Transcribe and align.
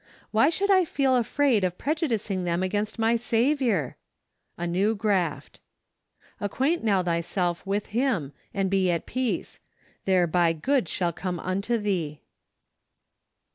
Why 0.31 0.49
should 0.49 0.71
I 0.71 0.83
feel 0.83 1.15
afraid 1.15 1.63
of 1.63 1.77
prejudicing 1.77 2.43
them 2.43 2.63
against 2.63 2.97
my 2.97 3.15
Saviour? 3.15 3.97
A 4.57 4.65
New 4.65 4.95
Graft." 4.95 5.59
Acquaint 6.41 6.83
now 6.83 7.03
thyself 7.03 7.63
with 7.67 7.85
him, 7.93 8.33
and 8.51 8.73
he 8.73 8.89
at 8.89 9.05
peace: 9.05 9.59
thereby 10.05 10.53
good 10.53 10.89
shall 10.89 11.13
come 11.13 11.39
unto 11.39 11.77
tliee. 11.79 12.21